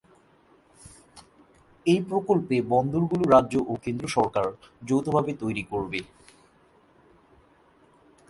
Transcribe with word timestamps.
এই 1.85 1.99
প্রকল্পে 2.09 2.55
বন্দর 2.69 3.01
গুলি 3.01 3.25
রাজ্য 3.29 3.53
ও 3.67 3.73
কেন্দ্র 3.83 4.05
সরকার 4.07 4.47
যৌথ 4.87 5.05
ভাবে 5.09 5.31
তৈরি 5.33 5.63
করবে। 5.71 5.99